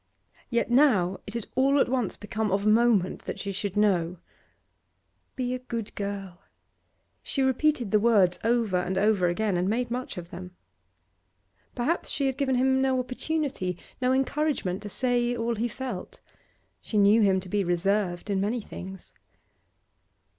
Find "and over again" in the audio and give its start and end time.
8.77-9.57